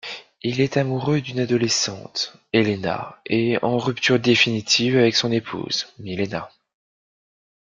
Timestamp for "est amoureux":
0.61-1.21